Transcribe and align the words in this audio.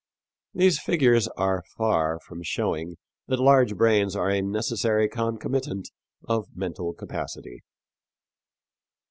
These 0.55 0.79
figures 0.81 1.27
are 1.37 1.63
far 1.77 2.19
from 2.21 2.41
showing 2.41 2.95
that 3.27 3.39
large 3.39 3.75
brains 3.75 4.15
are 4.15 4.31
a 4.31 4.41
necessary 4.41 5.07
concomitant 5.07 5.91
of 6.27 6.47
mental 6.55 6.93
capacity. 6.95 7.61